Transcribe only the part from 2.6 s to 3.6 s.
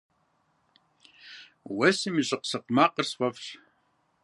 макъыр сфӏэфӏщ.